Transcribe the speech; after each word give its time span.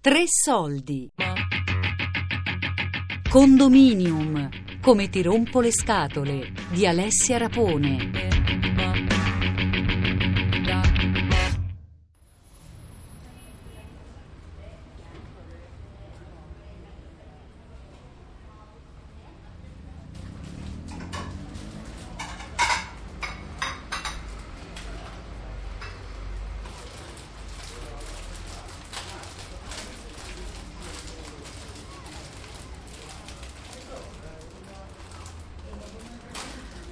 Tre 0.00 0.22
soldi. 0.28 1.10
Condominium. 3.28 4.48
Come 4.80 5.08
ti 5.10 5.22
rompo 5.22 5.60
le 5.60 5.72
scatole 5.72 6.52
di 6.70 6.86
Alessia 6.86 7.36
Rapone. 7.36 8.27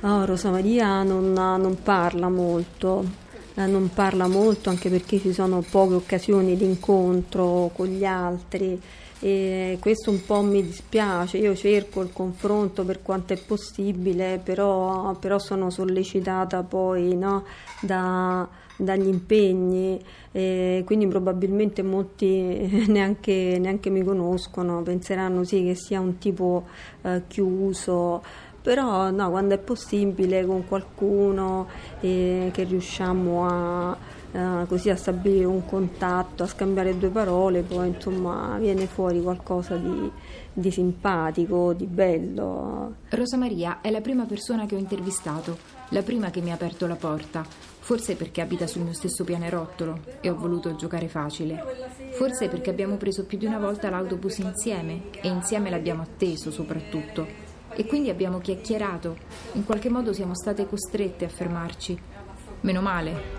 No, 0.06 0.24
Rosa 0.24 0.52
Maria 0.52 1.02
non, 1.02 1.32
non 1.32 1.82
parla 1.82 2.28
molto, 2.28 3.04
eh, 3.56 3.66
non 3.66 3.90
parla 3.92 4.28
molto 4.28 4.70
anche 4.70 4.88
perché 4.88 5.18
ci 5.18 5.32
sono 5.32 5.64
poche 5.68 5.94
occasioni 5.94 6.56
di 6.56 6.64
incontro 6.64 7.72
con 7.74 7.88
gli 7.88 8.04
altri 8.04 8.80
e 9.18 9.78
questo 9.80 10.10
un 10.12 10.24
po' 10.24 10.42
mi 10.42 10.62
dispiace, 10.62 11.38
io 11.38 11.56
cerco 11.56 12.02
il 12.02 12.12
confronto 12.12 12.84
per 12.84 13.02
quanto 13.02 13.32
è 13.32 13.36
possibile, 13.36 14.40
però, 14.44 15.16
però 15.16 15.40
sono 15.40 15.70
sollecitata 15.70 16.62
poi 16.62 17.16
no, 17.16 17.44
da, 17.80 18.46
dagli 18.76 19.08
impegni, 19.08 20.00
e 20.30 20.82
quindi 20.84 21.06
probabilmente 21.06 21.82
molti 21.82 22.84
neanche, 22.86 23.56
neanche, 23.58 23.90
mi 23.90 24.04
conoscono, 24.04 24.82
penseranno 24.82 25.44
sì 25.44 25.64
che 25.64 25.74
sia 25.74 25.98
un 25.98 26.18
tipo 26.18 26.66
eh, 27.02 27.22
chiuso 27.26 28.22
però 28.66 29.12
no, 29.12 29.30
quando 29.30 29.54
è 29.54 29.58
possibile 29.58 30.44
con 30.44 30.66
qualcuno 30.66 31.68
eh, 32.00 32.50
che 32.52 32.64
riusciamo 32.64 33.46
a, 33.46 33.96
eh, 34.32 34.66
così 34.66 34.90
a 34.90 34.96
stabilire 34.96 35.44
un 35.44 35.64
contatto, 35.64 36.42
a 36.42 36.48
scambiare 36.48 36.98
due 36.98 37.10
parole, 37.10 37.62
poi 37.62 37.86
insomma 37.86 38.56
viene 38.58 38.86
fuori 38.86 39.22
qualcosa 39.22 39.76
di, 39.76 40.10
di 40.52 40.70
simpatico, 40.72 41.74
di 41.74 41.86
bello. 41.86 42.94
Rosa 43.08 43.36
Maria 43.36 43.80
è 43.80 43.90
la 43.92 44.00
prima 44.00 44.24
persona 44.24 44.66
che 44.66 44.74
ho 44.74 44.78
intervistato, 44.78 45.58
la 45.90 46.02
prima 46.02 46.30
che 46.30 46.40
mi 46.40 46.50
ha 46.50 46.54
aperto 46.54 46.88
la 46.88 46.96
porta. 46.96 47.46
Forse 47.46 48.16
perché 48.16 48.40
abita 48.40 48.66
sul 48.66 48.82
mio 48.82 48.94
stesso 48.94 49.22
pianerottolo 49.22 50.00
e 50.20 50.28
ho 50.28 50.34
voluto 50.34 50.74
giocare 50.74 51.06
facile. 51.06 51.62
Forse 52.14 52.48
perché 52.48 52.70
abbiamo 52.70 52.96
preso 52.96 53.26
più 53.26 53.38
di 53.38 53.46
una 53.46 53.60
volta 53.60 53.90
l'autobus 53.90 54.38
insieme 54.38 55.02
e 55.20 55.28
insieme 55.28 55.70
l'abbiamo 55.70 56.02
atteso 56.02 56.50
soprattutto 56.50 57.45
e 57.76 57.84
quindi 57.84 58.10
abbiamo 58.10 58.38
chiacchierato. 58.38 59.16
In 59.52 59.64
qualche 59.64 59.90
modo 59.90 60.12
siamo 60.12 60.34
state 60.34 60.66
costrette 60.66 61.26
a 61.26 61.28
fermarci. 61.28 61.98
Meno 62.62 62.80
male, 62.80 63.35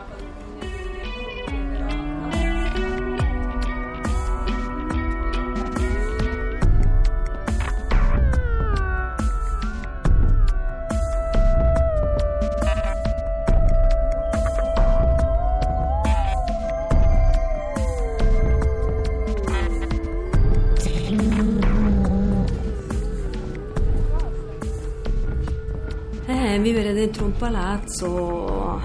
vivere 26.67 26.91
dentro 26.91 27.23
un 27.23 27.31
palazzo 27.31 28.81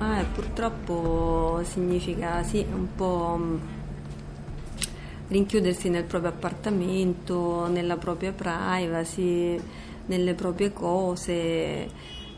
eh, 0.00 0.24
purtroppo 0.32 1.60
significa 1.64 2.44
sì, 2.44 2.64
un 2.72 2.86
po' 2.94 3.36
mm, 3.36 3.56
rinchiudersi 5.26 5.88
nel 5.88 6.04
proprio 6.04 6.30
appartamento, 6.30 7.66
nella 7.66 7.96
propria 7.96 8.30
privacy, 8.30 9.60
nelle 10.06 10.34
proprie 10.34 10.72
cose, 10.72 11.90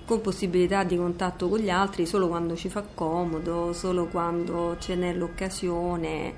con 0.07 0.23
possibilità 0.23 0.85
di 0.85 0.97
contatto 0.97 1.51
con 1.51 1.59
gli 1.59 1.69
altri 1.69 2.07
solo 2.07 2.29
quando 2.29 2.57
ci 2.57 2.71
fa 2.71 2.83
comodo, 2.95 3.75
solo 3.75 4.07
quando 4.07 4.77
ce 4.79 4.95
n'è 4.95 5.13
l'occasione. 5.13 6.35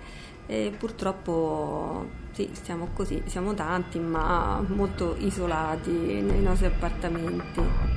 E 0.47 0.75
purtroppo 0.77 2.05
sì, 2.33 2.51
stiamo 2.53 2.89
così, 2.95 3.23
siamo 3.27 3.55
tanti 3.55 4.01
ma 4.01 4.61
molto 4.67 5.15
isolati 5.21 5.91
nei 5.91 6.43
nostri 6.43 6.67
appartamenti. 6.67 7.94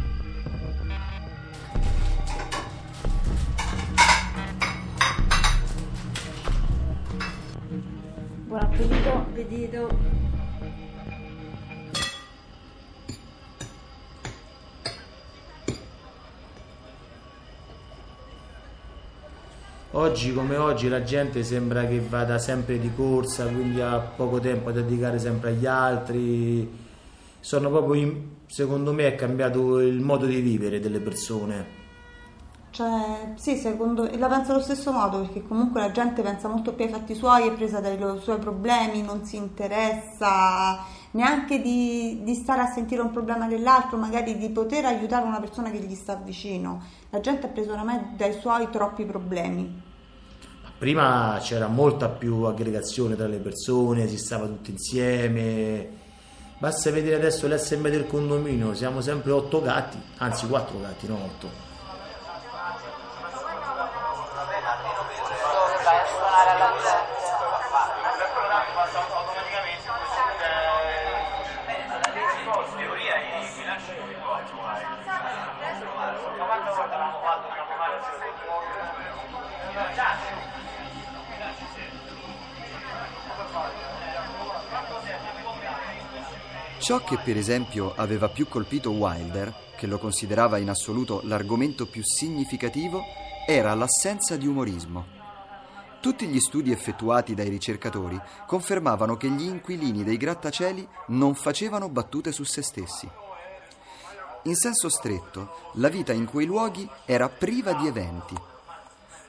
Appetito. 9.37 10.15
Oggi 19.91 20.33
come 20.33 20.57
oggi 20.57 20.89
la 20.89 21.03
gente 21.03 21.43
sembra 21.43 21.85
che 21.85 21.99
vada 21.99 22.37
sempre 22.37 22.79
di 22.79 22.91
corsa, 22.95 23.45
quindi 23.47 23.81
ha 23.81 23.97
poco 23.97 24.39
tempo 24.39 24.71
da 24.71 24.81
dedicare 24.81 25.17
sempre 25.17 25.51
agli 25.51 25.65
altri. 25.65 26.85
Sono 27.39 27.69
proprio, 27.69 28.23
secondo 28.47 28.93
me, 28.93 29.07
è 29.07 29.15
cambiato 29.15 29.79
il 29.79 29.99
modo 29.99 30.25
di 30.25 30.39
vivere 30.41 30.79
delle 30.79 30.99
persone. 30.99 31.86
Cioè, 32.77 33.33
sì, 33.37 33.55
secondo, 33.55 34.07
la 34.19 34.27
penso 34.27 34.51
allo 34.51 34.61
stesso 34.61 34.91
modo 34.91 35.21
perché 35.21 35.41
comunque 35.41 35.79
la 35.79 35.89
gente 35.89 36.21
pensa 36.21 36.47
molto 36.47 36.73
più 36.73 36.85
ai 36.85 36.91
fatti 36.91 37.15
suoi, 37.15 37.47
è 37.47 37.53
presa 37.53 37.79
dai 37.79 37.97
suoi 38.21 38.37
problemi, 38.37 39.01
non 39.01 39.25
si 39.25 39.35
interessa 39.35 40.85
neanche 41.13 41.59
di, 41.59 42.19
di, 42.21 42.35
stare 42.35 42.61
a 42.61 42.67
sentire 42.67 43.01
un 43.01 43.09
problema 43.09 43.47
dell'altro, 43.47 43.97
magari 43.97 44.37
di 44.37 44.51
poter 44.51 44.85
aiutare 44.85 45.25
una 45.25 45.39
persona 45.39 45.71
che 45.71 45.79
gli 45.79 45.95
sta 45.95 46.21
vicino. 46.23 46.83
La 47.09 47.19
gente 47.19 47.47
è 47.47 47.49
presa 47.49 47.71
oramai 47.71 48.15
dai 48.15 48.33
suoi 48.33 48.69
troppi 48.69 49.05
problemi. 49.05 49.81
Prima 50.77 51.39
c'era 51.41 51.65
molta 51.65 52.09
più 52.09 52.43
aggregazione 52.43 53.15
tra 53.15 53.25
le 53.25 53.39
persone, 53.39 54.07
si 54.07 54.19
stava 54.19 54.45
tutti 54.45 54.69
insieme. 54.69 55.87
Basta 56.59 56.91
vedere 56.91 57.15
adesso 57.15 57.47
l'SM 57.47 57.89
del 57.89 58.05
condominio, 58.05 58.75
siamo 58.75 59.01
sempre 59.01 59.31
otto 59.31 59.63
gatti, 59.63 59.99
anzi 60.17 60.47
quattro 60.47 60.79
gatti, 60.79 61.07
non 61.07 61.21
otto 61.21 61.66
Ciò 86.79 87.03
che 87.03 87.17
per 87.17 87.35
esempio 87.35 87.93
aveva 87.95 88.29
più 88.29 88.47
colpito 88.47 88.91
Wilder, 88.91 89.53
che 89.75 89.87
lo 89.87 89.97
considerava 89.97 90.57
in 90.57 90.69
assoluto 90.69 91.19
l'argomento 91.25 91.85
più 91.85 92.01
significativo, 92.01 93.03
era 93.45 93.73
l'assenza 93.73 94.37
di 94.37 94.47
umorismo. 94.47 95.05
Tutti 95.99 96.27
gli 96.27 96.39
studi 96.39 96.71
effettuati 96.71 97.33
dai 97.33 97.49
ricercatori 97.49 98.17
confermavano 98.45 99.17
che 99.17 99.29
gli 99.29 99.43
inquilini 99.43 100.03
dei 100.03 100.15
grattacieli 100.15 100.87
non 101.07 101.35
facevano 101.35 101.89
battute 101.89 102.31
su 102.31 102.43
se 102.43 102.61
stessi. 102.61 103.09
In 104.43 104.55
senso 104.55 104.87
stretto, 104.87 105.71
la 105.73 105.89
vita 105.89 106.13
in 106.13 106.25
quei 106.25 106.45
luoghi 106.45 106.89
era 107.05 107.27
priva 107.27 107.73
di 107.73 107.87
eventi. 107.87 108.35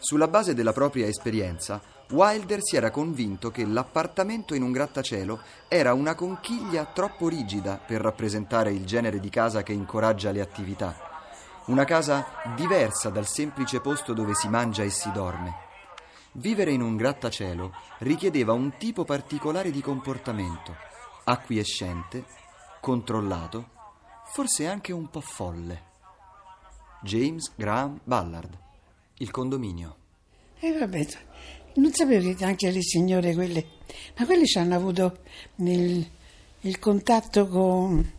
Sulla 0.01 0.29
base 0.29 0.55
della 0.55 0.73
propria 0.73 1.07
esperienza, 1.07 1.81
Wilder 2.11 2.61
si 2.63 2.77
era 2.77 2.91
convinto 2.91 3.51
che 3.51 3.67
l'appartamento 3.67 4.55
in 4.55 4.63
un 4.63 4.73
grattacielo 4.73 5.41
era 5.67 5.93
una 5.93 6.15
conchiglia 6.15 6.87
troppo 6.87 7.29
rigida 7.29 7.77
per 7.85 8.01
rappresentare 8.01 8.73
il 8.73 8.87
genere 8.87 9.21
di 9.21 9.29
casa 9.29 9.63
che 9.63 9.73
incoraggia 9.73 10.31
le 10.31 10.41
attività. 10.41 10.97
Una 11.67 11.85
casa 11.85 12.27
diversa 12.57 13.11
dal 13.11 13.27
semplice 13.27 13.81
posto 13.81 14.15
dove 14.15 14.35
si 14.35 14.49
mangia 14.49 14.85
e 14.85 14.91
si 14.91 15.11
dorme. 15.13 15.67
Vivere 16.33 16.71
in 16.71 16.81
un 16.81 16.97
grattacielo 16.97 17.75
richiedeva 17.99 18.53
un 18.53 18.77
tipo 18.79 19.05
particolare 19.05 19.71
di 19.71 19.83
comportamento, 19.83 20.77
acquiescente, 21.25 22.25
controllato, 22.81 23.71
forse 24.33 24.67
anche 24.67 24.93
un 24.93 25.11
po' 25.11 25.21
folle. 25.21 25.83
James 27.03 27.53
Graham 27.55 28.01
Ballard, 28.03 28.67
Il 29.19 29.31
condominio. 29.31 29.97
E 30.61 30.73
vabbè, 30.73 31.07
Non 31.75 31.93
sapevo 31.93 32.35
che 32.35 32.45
anche 32.45 32.71
le 32.71 32.83
signore 32.83 33.35
quelle, 33.35 33.65
ma 34.17 34.27
quelle 34.27 34.47
ci 34.47 34.59
hanno 34.59 34.75
avuto 34.75 35.19
nel, 35.57 36.05
il 36.61 36.79
contatto 36.79 37.47
con, 37.49 38.13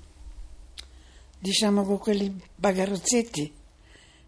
diciamo, 1.40 1.84
con 1.84 1.98
quelli 1.98 2.34
bagarozzetti, 2.56 3.54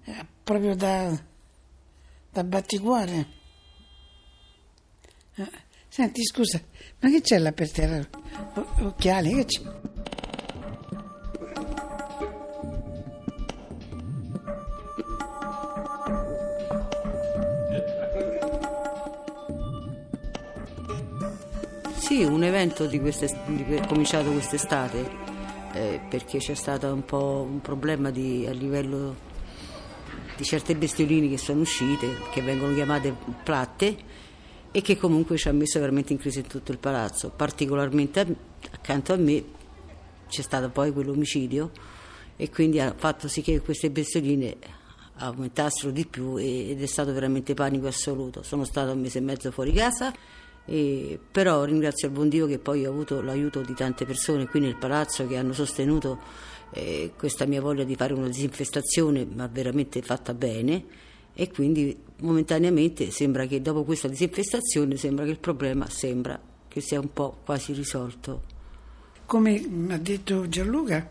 eh, 0.05 0.25
proprio 0.43 0.75
da, 0.75 1.17
da 2.31 2.43
batticuore. 2.43 3.27
Eh, 5.35 5.51
senti, 5.87 6.23
scusa, 6.25 6.61
ma 6.99 7.09
che 7.09 7.21
c'è 7.21 7.37
là 7.37 7.51
per 7.51 7.71
terra? 7.71 8.07
O- 8.55 8.85
occhiali, 8.87 9.33
che 9.35 9.45
c'è? 9.45 9.80
Un 22.23 22.43
evento 22.43 22.85
di 22.85 22.99
di 22.99 23.81
cominciato 23.87 24.31
quest'estate, 24.31 25.09
eh, 25.73 25.99
perché 26.09 26.37
c'è 26.37 26.53
stato 26.53 26.93
un 26.93 27.03
po' 27.03 27.45
un 27.49 27.61
problema 27.61 28.11
di- 28.11 28.45
a 28.47 28.51
livello 28.51 29.15
di 30.37 30.43
certe 30.43 30.75
bestioline 30.75 31.27
che 31.27 31.37
sono 31.37 31.61
uscite, 31.61 32.17
che 32.31 32.41
vengono 32.41 32.73
chiamate 32.73 33.15
platte, 33.43 33.97
e 34.71 34.81
che 34.81 34.97
comunque 34.97 35.37
ci 35.37 35.49
ha 35.49 35.51
messo 35.51 35.79
veramente 35.79 36.13
in 36.13 36.19
crisi 36.19 36.39
in 36.39 36.47
tutto 36.47 36.71
il 36.71 36.77
palazzo. 36.77 37.29
Particolarmente 37.35 38.35
accanto 38.71 39.13
a 39.13 39.17
me 39.17 39.43
c'è 40.29 40.41
stato 40.41 40.69
poi 40.69 40.93
quell'omicidio 40.93 41.71
e 42.37 42.49
quindi 42.49 42.79
ha 42.79 42.93
fatto 42.95 43.27
sì 43.27 43.41
che 43.41 43.59
queste 43.59 43.89
bestioline 43.89 44.57
aumentassero 45.15 45.91
di 45.91 46.05
più 46.05 46.37
ed 46.37 46.81
è 46.81 46.85
stato 46.85 47.11
veramente 47.13 47.53
panico 47.53 47.87
assoluto. 47.87 48.41
Sono 48.43 48.63
stato 48.63 48.91
un 48.93 49.01
mese 49.01 49.17
e 49.17 49.21
mezzo 49.21 49.51
fuori 49.51 49.73
casa, 49.73 50.13
e- 50.71 51.19
però 51.31 51.65
ringrazio 51.65 52.07
il 52.07 52.13
buon 52.13 52.29
Dio 52.29 52.47
che 52.47 52.57
poi 52.57 52.85
ho 52.85 52.91
avuto 52.91 53.19
l'aiuto 53.19 53.59
di 53.59 53.73
tante 53.73 54.05
persone 54.05 54.47
qui 54.47 54.61
nel 54.61 54.77
palazzo 54.77 55.27
che 55.27 55.35
hanno 55.35 55.51
sostenuto 55.51 56.17
eh, 56.71 57.11
questa 57.17 57.45
mia 57.45 57.59
voglia 57.59 57.83
di 57.83 57.97
fare 57.97 58.13
una 58.13 58.27
disinfestazione, 58.27 59.25
ma 59.25 59.47
veramente 59.47 60.01
fatta 60.01 60.33
bene. 60.33 60.85
E 61.33 61.51
quindi 61.51 61.97
momentaneamente 62.19 63.11
sembra 63.11 63.45
che 63.47 63.61
dopo 63.61 63.83
questa 63.83 64.07
disinfestazione 64.07 64.95
sembra 64.95 65.25
che 65.25 65.31
il 65.31 65.39
problema 65.39 65.89
sembra 65.89 66.39
che 66.69 66.79
sia 66.79 67.01
un 67.01 67.11
po' 67.11 67.39
quasi 67.43 67.73
risolto. 67.73 68.43
come 69.25 69.61
ha 69.89 69.97
detto 69.97 70.47
Gianluca, 70.47 71.09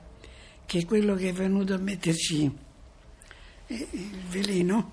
che 0.65 0.87
quello 0.87 1.15
che 1.15 1.29
è 1.29 1.33
venuto 1.33 1.75
a 1.75 1.79
metterci 1.79 2.51
eh, 3.67 3.89
il 3.91 4.21
veleno, 4.31 4.93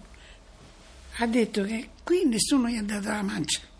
ha 1.19 1.25
detto 1.25 1.63
che 1.63 1.89
qui 2.03 2.25
nessuno 2.25 2.67
gli 2.67 2.75
ha 2.75 2.83
dato 2.83 3.07
la 3.07 3.21
mancia. 3.21 3.75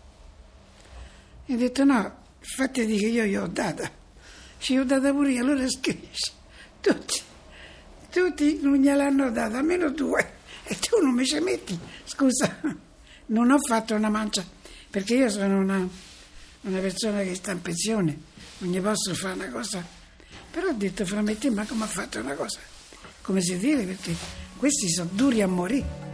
E 1.50 1.54
ha 1.54 1.56
detto 1.56 1.82
no, 1.82 2.24
fate 2.40 2.84
di 2.84 2.98
che 2.98 3.06
io 3.06 3.24
gli 3.24 3.34
ho 3.34 3.46
data. 3.46 3.90
Ci 4.58 4.76
ho 4.76 4.84
data 4.84 5.10
pure 5.12 5.32
io, 5.32 5.40
allora 5.42 5.66
scrisse. 5.66 6.32
Tutti, 6.78 7.22
tutti 8.10 8.58
non 8.60 8.74
gliel'hanno 8.74 9.30
data, 9.30 9.56
almeno 9.56 9.88
due. 9.90 10.34
E 10.64 10.78
tu 10.78 11.02
non 11.02 11.14
mi 11.14 11.24
ci 11.24 11.40
metti. 11.40 11.78
Scusa, 12.04 12.60
non 13.26 13.50
ho 13.50 13.58
fatto 13.66 13.94
una 13.94 14.10
mancia, 14.10 14.44
perché 14.90 15.14
io 15.14 15.30
sono 15.30 15.58
una, 15.58 15.88
una 16.60 16.78
persona 16.80 17.22
che 17.22 17.34
sta 17.34 17.52
in 17.52 17.62
pensione, 17.62 18.18
non 18.58 18.70
gli 18.70 18.80
posso 18.82 19.14
fare 19.14 19.32
una 19.32 19.48
cosa. 19.48 19.82
Però 20.50 20.68
ho 20.68 20.74
detto 20.74 21.06
fra 21.06 21.22
me 21.22 21.38
te, 21.38 21.48
ma 21.48 21.64
come 21.64 21.84
ha 21.84 21.88
fatto 21.88 22.20
una 22.20 22.34
cosa? 22.34 22.60
Come 23.22 23.40
si 23.40 23.56
deve? 23.56 23.84
Perché 23.84 24.14
questi 24.58 24.90
sono 24.90 25.08
duri 25.10 25.40
a 25.40 25.48
morire. 25.48 26.07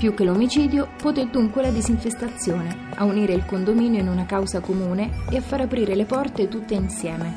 Più 0.00 0.14
che 0.14 0.24
l'omicidio, 0.24 0.88
poté 0.96 1.28
dunque 1.28 1.60
la 1.60 1.70
disinfestazione, 1.70 2.88
a 2.94 3.04
unire 3.04 3.34
il 3.34 3.44
condominio 3.44 4.00
in 4.00 4.08
una 4.08 4.24
causa 4.24 4.60
comune 4.60 5.10
e 5.28 5.36
a 5.36 5.42
far 5.42 5.60
aprire 5.60 5.94
le 5.94 6.06
porte 6.06 6.48
tutte 6.48 6.72
insieme. 6.72 7.36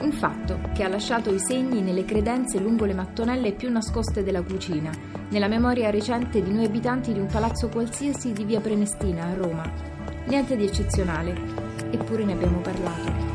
Un 0.00 0.10
fatto 0.10 0.58
che 0.74 0.82
ha 0.82 0.88
lasciato 0.88 1.32
i 1.32 1.38
segni 1.38 1.82
nelle 1.82 2.04
credenze 2.04 2.58
lungo 2.58 2.84
le 2.84 2.94
mattonelle 2.94 3.52
più 3.52 3.70
nascoste 3.70 4.24
della 4.24 4.42
cucina, 4.42 4.90
nella 5.28 5.46
memoria 5.46 5.90
recente 5.90 6.42
di 6.42 6.52
noi 6.52 6.64
abitanti 6.64 7.12
di 7.12 7.20
un 7.20 7.26
palazzo 7.26 7.68
qualsiasi 7.68 8.32
di 8.32 8.42
via 8.42 8.58
Prenestina 8.58 9.26
a 9.26 9.34
Roma. 9.34 9.72
Niente 10.26 10.56
di 10.56 10.64
eccezionale, 10.64 11.32
eppure 11.92 12.24
ne 12.24 12.32
abbiamo 12.32 12.58
parlato. 12.58 13.33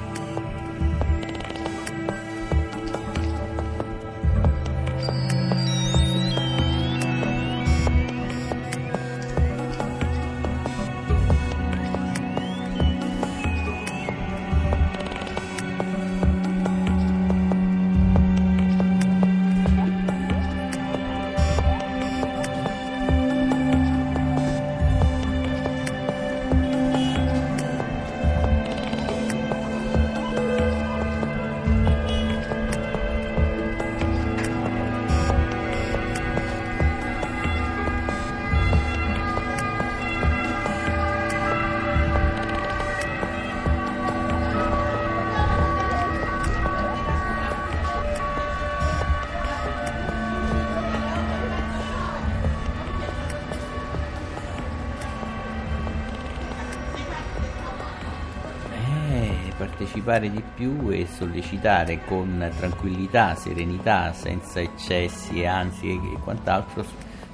Partecipare 60.09 60.31
di 60.31 60.43
più 60.55 60.89
e 60.89 61.05
sollecitare 61.05 62.03
con 62.05 62.51
tranquillità, 62.57 63.35
serenità, 63.35 64.11
senza 64.13 64.59
eccessi 64.59 65.41
e 65.41 65.45
ansie 65.45 65.93
e 65.93 66.17
quant'altro, 66.23 66.83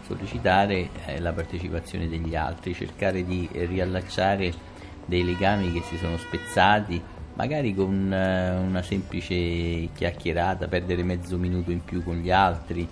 sollecitare 0.06 0.90
eh, 1.06 1.20
la 1.22 1.32
partecipazione 1.32 2.10
degli 2.10 2.36
altri, 2.36 2.74
cercare 2.74 3.24
di 3.24 3.48
riallacciare 3.54 4.54
dei 5.06 5.24
legami 5.24 5.72
che 5.72 5.84
si 5.84 5.98
sono 5.98 6.18
spezzati, 6.18 7.02
magari 7.36 7.74
con 7.74 8.12
eh, 8.12 8.58
una 8.58 8.82
semplice 8.82 9.90
chiacchierata, 9.94 10.68
perdere 10.68 11.04
mezzo 11.04 11.38
minuto 11.38 11.72
in 11.72 11.82
più 11.82 12.04
con 12.04 12.18
gli 12.18 12.32
altri, 12.32 12.86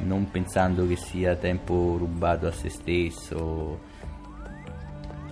non 0.00 0.30
pensando 0.30 0.86
che 0.86 0.96
sia 0.96 1.36
tempo 1.36 1.96
rubato 1.96 2.46
a 2.46 2.52
se 2.52 2.68
stesso. 2.68 3.90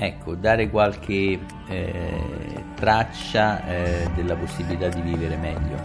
Ecco, 0.03 0.35
dare 0.35 0.71
qualche 0.71 1.39
eh, 1.69 2.65
traccia 2.75 3.67
eh, 3.67 4.09
della 4.15 4.35
possibilità 4.35 4.89
di 4.89 5.03
vivere 5.03 5.37
meglio. 5.37 5.77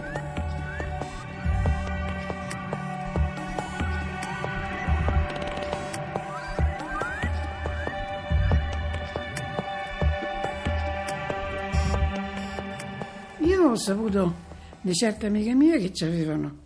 Io 13.40 13.68
ho 13.68 13.76
saputo 13.76 14.34
di 14.80 14.94
certe 14.94 15.26
amiche 15.26 15.52
mie 15.52 15.90
che 15.90 16.04
avevano 16.06 16.56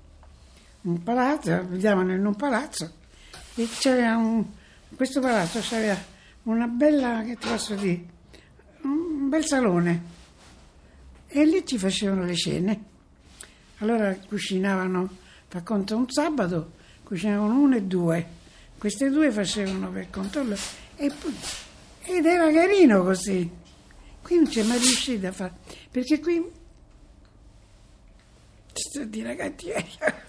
un 0.82 1.02
palazzo, 1.02 1.64
vivevano 1.66 2.12
in 2.12 2.24
un 2.24 2.36
palazzo 2.36 2.92
e 3.56 3.68
c'era 3.76 4.16
un, 4.16 4.44
questo 4.94 5.20
palazzo 5.20 5.58
c'aveva 5.60 6.09
una 6.44 6.66
bella, 6.66 7.22
che 7.24 7.36
ti 7.36 7.48
posso 7.48 7.74
dire, 7.74 8.04
un 8.82 9.28
bel 9.28 9.44
salone 9.44 10.18
e 11.26 11.44
lì 11.44 11.64
ci 11.64 11.78
facevano 11.78 12.24
le 12.24 12.34
cene. 12.34 12.84
Allora 13.78 14.14
cucinavano, 14.14 15.08
per 15.48 15.62
conto 15.62 15.96
un 15.96 16.10
sabato, 16.10 16.72
cucinavano 17.04 17.58
uno 17.58 17.76
e 17.76 17.82
due, 17.82 18.26
queste 18.78 19.10
due 19.10 19.30
facevano 19.30 19.90
per 19.90 20.10
conto 20.10 20.42
loro 20.42 20.60
e 20.96 21.12
ed 22.02 22.26
era 22.26 22.50
carino 22.52 23.02
così. 23.02 23.50
Qui 24.22 24.36
non 24.36 24.48
c'è 24.48 24.62
mai 24.64 24.78
riuscita 24.78 25.28
a 25.28 25.32
fare, 25.32 25.52
perché 25.90 26.18
qui 26.18 26.42
sto 28.72 29.04
di 29.04 29.22
cattiveria. 29.22 30.28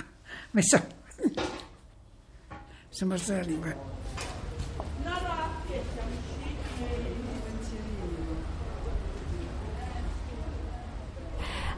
Mi 0.52 0.62
sono... 0.62 0.86
sono 2.88 3.10
morsa 3.10 3.36
la 3.36 3.42
lingua. 3.42 4.05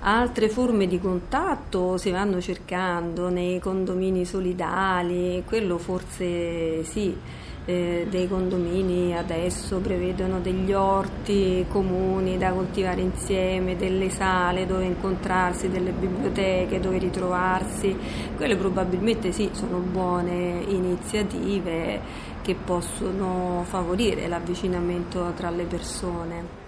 Altre 0.00 0.48
forme 0.48 0.86
di 0.86 1.00
contatto 1.00 1.96
si 1.96 2.10
vanno 2.10 2.40
cercando 2.40 3.28
nei 3.30 3.58
condomini 3.58 4.24
solidali, 4.24 5.42
quello 5.44 5.76
forse 5.76 6.84
sì, 6.84 7.16
eh, 7.64 8.06
dei 8.08 8.28
condomini 8.28 9.16
adesso 9.16 9.78
prevedono 9.78 10.38
degli 10.38 10.72
orti 10.72 11.66
comuni 11.68 12.38
da 12.38 12.52
coltivare 12.52 13.00
insieme, 13.00 13.76
delle 13.76 14.08
sale 14.08 14.66
dove 14.66 14.84
incontrarsi, 14.84 15.68
delle 15.68 15.90
biblioteche 15.90 16.78
dove 16.78 16.98
ritrovarsi, 16.98 17.96
quelle 18.36 18.56
probabilmente 18.56 19.32
sì 19.32 19.50
sono 19.52 19.78
buone 19.78 20.62
iniziative 20.68 22.00
che 22.40 22.54
possono 22.54 23.64
favorire 23.66 24.28
l'avvicinamento 24.28 25.32
tra 25.34 25.50
le 25.50 25.64
persone. 25.64 26.67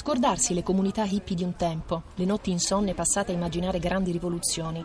Scordarsi 0.00 0.54
le 0.54 0.62
comunità 0.62 1.04
hippie 1.04 1.36
di 1.36 1.44
un 1.44 1.56
tempo, 1.56 2.04
le 2.14 2.24
notti 2.24 2.50
insonne 2.50 2.94
passate 2.94 3.32
a 3.32 3.34
immaginare 3.34 3.78
grandi 3.78 4.10
rivoluzioni. 4.12 4.82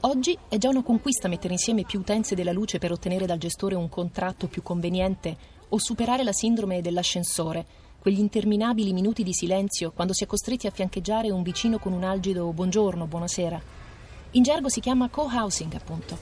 Oggi 0.00 0.38
è 0.48 0.56
già 0.56 0.70
una 0.70 0.82
conquista 0.82 1.28
mettere 1.28 1.52
insieme 1.52 1.82
più 1.82 2.00
utenze 2.00 2.34
della 2.34 2.50
luce 2.50 2.78
per 2.78 2.90
ottenere 2.90 3.26
dal 3.26 3.36
gestore 3.36 3.74
un 3.74 3.90
contratto 3.90 4.46
più 4.46 4.62
conveniente 4.62 5.36
o 5.68 5.78
superare 5.78 6.24
la 6.24 6.32
sindrome 6.32 6.80
dell'ascensore, 6.80 7.66
quegli 7.98 8.18
interminabili 8.18 8.94
minuti 8.94 9.22
di 9.22 9.34
silenzio 9.34 9.92
quando 9.92 10.14
si 10.14 10.24
è 10.24 10.26
costretti 10.26 10.66
a 10.66 10.70
fiancheggiare 10.70 11.30
un 11.30 11.42
vicino 11.42 11.78
con 11.78 11.92
un 11.92 12.02
algido 12.02 12.50
buongiorno, 12.50 13.06
buonasera. 13.06 13.60
In 14.30 14.42
gergo 14.42 14.70
si 14.70 14.80
chiama 14.80 15.10
co-housing, 15.10 15.74
appunto 15.74 16.16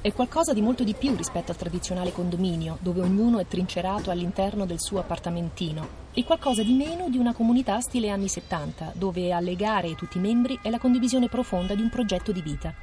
è 0.00 0.14
qualcosa 0.14 0.54
di 0.54 0.62
molto 0.62 0.82
di 0.82 0.94
più 0.94 1.14
rispetto 1.14 1.50
al 1.50 1.58
tradizionale 1.58 2.10
condominio, 2.10 2.78
dove 2.80 3.02
ognuno 3.02 3.38
è 3.38 3.46
trincerato 3.46 4.10
all'interno 4.10 4.64
del 4.64 4.80
suo 4.80 4.98
appartamentino, 4.98 5.99
e 6.12 6.24
qualcosa 6.24 6.62
di 6.62 6.72
meno 6.72 7.08
di 7.08 7.18
una 7.18 7.32
comunità 7.32 7.80
stile 7.80 8.10
anni 8.10 8.28
70, 8.28 8.92
dove 8.96 9.32
a 9.32 9.40
legare 9.40 9.94
tutti 9.94 10.18
i 10.18 10.20
membri 10.20 10.58
è 10.62 10.70
la 10.70 10.78
condivisione 10.78 11.28
profonda 11.28 11.74
di 11.74 11.82
un 11.82 11.88
progetto 11.88 12.32
di 12.32 12.42
vita. 12.42 12.74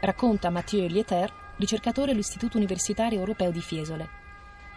Racconta 0.00 0.50
Mathieu 0.50 0.86
Lieter, 0.86 1.32
ricercatore 1.56 2.12
all'Istituto 2.12 2.56
Universitario 2.56 3.18
Europeo 3.18 3.50
di 3.50 3.60
Fiesole. 3.60 4.08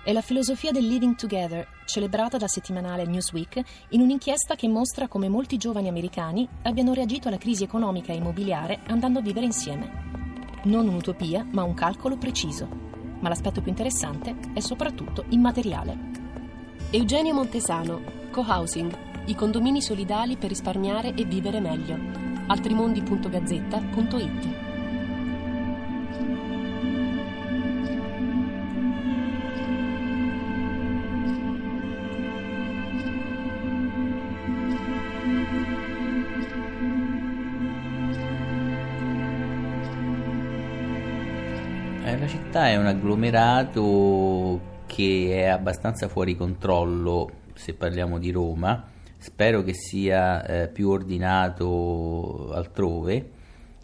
È 0.03 0.11
la 0.11 0.21
filosofia 0.21 0.71
del 0.71 0.87
living 0.87 1.15
together, 1.15 1.67
celebrata 1.85 2.37
dal 2.37 2.49
settimanale 2.49 3.05
Newsweek 3.05 3.61
in 3.89 4.01
un'inchiesta 4.01 4.55
che 4.55 4.67
mostra 4.67 5.07
come 5.07 5.29
molti 5.29 5.57
giovani 5.57 5.87
americani 5.87 6.47
abbiano 6.63 6.93
reagito 6.93 7.27
alla 7.27 7.37
crisi 7.37 7.63
economica 7.63 8.11
e 8.11 8.15
immobiliare 8.15 8.79
andando 8.87 9.19
a 9.19 9.21
vivere 9.21 9.45
insieme. 9.45 10.09
Non 10.63 10.87
un'utopia, 10.87 11.45
ma 11.51 11.61
un 11.61 11.75
calcolo 11.75 12.17
preciso. 12.17 12.67
Ma 13.19 13.29
l'aspetto 13.29 13.61
più 13.61 13.69
interessante 13.69 14.35
è 14.55 14.59
soprattutto 14.59 15.25
immateriale. 15.29 16.30
Eugenio 16.93 17.33
Montesano, 17.33 18.01
Co-Housing, 18.31 18.93
i 19.27 19.35
condomini 19.35 19.81
solidali 19.81 20.35
per 20.35 20.49
risparmiare 20.49 21.13
e 21.13 21.23
vivere 21.23 21.61
meglio. 21.61 21.97
Altrimondi.gazzetta.it 22.47 24.59
la 42.19 42.27
città 42.27 42.67
è 42.67 42.75
un 42.75 42.85
agglomerato 42.85 44.70
che 44.91 45.43
è 45.43 45.45
abbastanza 45.45 46.09
fuori 46.09 46.35
controllo 46.35 47.29
se 47.53 47.73
parliamo 47.73 48.19
di 48.19 48.29
Roma, 48.29 48.89
spero 49.17 49.63
che 49.63 49.73
sia 49.73 50.43
eh, 50.43 50.67
più 50.67 50.89
ordinato 50.89 52.51
altrove, 52.51 53.29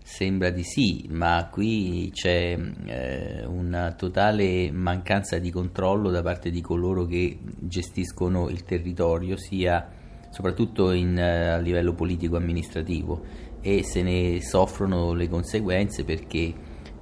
sembra 0.03 0.49
di 0.49 0.63
sì, 0.63 1.07
ma 1.09 1.47
qui 1.49 2.11
c'è 2.13 2.59
eh, 2.85 3.45
una 3.45 3.93
totale 3.93 4.69
mancanza 4.69 5.37
di 5.37 5.49
controllo 5.49 6.09
da 6.09 6.21
parte 6.21 6.49
di 6.49 6.59
coloro 6.59 7.05
che 7.05 7.37
gestiscono 7.41 8.49
il 8.49 8.65
territorio, 8.65 9.37
sia 9.37 9.89
soprattutto 10.29 10.91
in, 10.91 11.17
eh, 11.17 11.51
a 11.51 11.57
livello 11.57 11.93
politico-amministrativo. 11.93 13.45
E 13.61 13.83
se 13.83 14.01
ne 14.01 14.41
soffrono 14.41 15.13
le 15.13 15.29
conseguenze 15.29 16.03
perché 16.03 16.53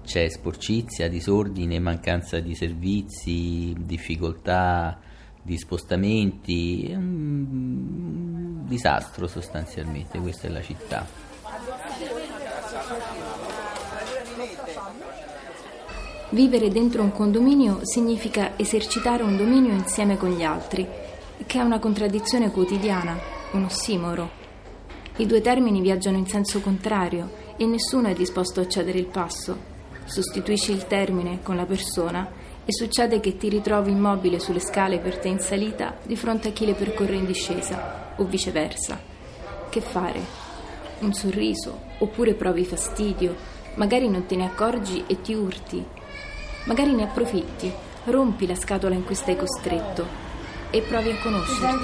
c'è 0.05 0.29
sporcizia, 0.29 1.09
disordine, 1.09 1.79
mancanza 1.79 2.39
di 2.39 2.55
servizi, 2.55 3.75
difficoltà 3.77 4.97
di 5.41 5.57
spostamenti, 5.57 6.85
è 6.89 6.95
un 6.95 8.65
disastro 8.65 9.27
sostanzialmente, 9.27 10.19
questa 10.19 10.47
è 10.47 10.51
la 10.51 10.62
città. 10.62 11.05
Vivere 16.29 16.69
dentro 16.69 17.01
un 17.01 17.12
condominio 17.12 17.79
significa 17.83 18.57
esercitare 18.57 19.24
un 19.24 19.38
dominio 19.38 19.74
insieme 19.74 20.17
con 20.17 20.29
gli 20.29 20.43
altri, 20.43 20.88
che 21.45 21.59
è 21.59 21.63
una 21.63 21.79
contraddizione 21.79 22.51
quotidiana, 22.51 23.17
un 23.51 23.63
ossimoro. 23.63 24.43
I 25.17 25.25
due 25.25 25.41
termini 25.41 25.81
viaggiano 25.81 26.17
in 26.17 26.27
senso 26.27 26.62
contrario 26.62 27.53
e 27.57 27.65
nessuno 27.65 28.07
è 28.07 28.13
disposto 28.13 28.59
a 28.59 28.67
cedere 28.67 29.00
il 29.00 29.07
passo 29.07 29.74
sostituisci 30.05 30.71
il 30.71 30.88
termine 30.88 31.41
con 31.41 31.55
la 31.55 31.65
persona 31.65 32.43
e 32.63 32.74
succede 32.74 33.19
che 33.19 33.38
ti 33.38 33.50
ritrovi 33.50 33.91
immobile 33.91 34.39
sulle 34.39 34.59
scale 34.59 35.00
per 35.00 35.17
te 35.17 35.27
in 35.27 35.39
salita 35.39 35.97
di 36.03 36.15
fronte 36.15 36.50
a 36.50 36.51
chi 36.51 36.65
le 36.65 36.74
percorre 36.74 37.15
in 37.15 37.25
discesa 37.25 38.13
o 38.15 38.24
viceversa. 38.24 39.00
Che 39.69 39.81
fare? 39.81 40.43
Un 41.00 41.13
sorriso 41.13 41.81
oppure 42.00 42.33
provi 42.33 42.65
fastidio, 42.65 43.35
magari 43.75 44.09
non 44.09 44.25
te 44.25 44.35
ne 44.35 44.45
accorgi 44.45 45.03
e 45.05 45.21
ti 45.21 45.33
urti, 45.33 45.85
magari 46.65 46.93
ne 46.93 47.03
approfitti, 47.03 47.71
rompi 48.05 48.47
la 48.47 48.55
scatola 48.55 48.95
in 48.95 49.03
cui 49.03 49.15
stai 49.15 49.35
costretto 49.35 50.05
e 50.71 50.81
provi 50.81 51.12
a 51.12 51.17
conoscerti. 51.21 51.83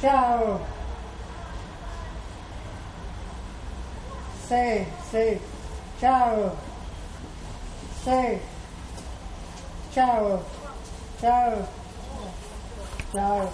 Ciao! 0.00 0.60
Sì, 4.46 4.84
sì, 5.10 5.38
ciao! 5.98 6.71
Sei. 8.02 8.36
Ciao. 9.92 10.44
Ciao. 11.20 11.68
Ciao. 13.12 13.52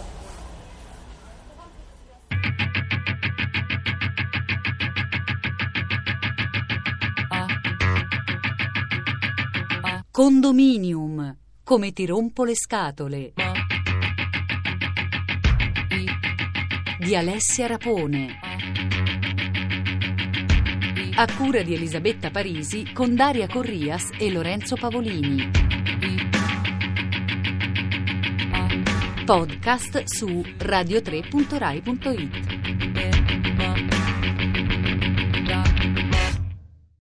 Condominium. 10.11 11.37
Come 11.63 11.93
ti 11.93 12.07
rompo 12.07 12.45
le 12.45 12.57
scatole. 12.57 13.35
Di 16.99 17.15
Alessia 17.15 17.67
Rapone 17.67 18.39
a 21.21 21.27
cura 21.37 21.63
di 21.63 21.75
Elisabetta 21.75 22.31
Parisi 22.31 22.93
con 22.93 23.17
Daria 23.17 23.49
Corrias 23.49 24.11
e 24.21 24.31
Lorenzo 24.31 24.77
Pavolini. 24.77 25.51
Podcast 29.25 30.05
su 30.05 30.29
radio3.rai.it 30.29 32.48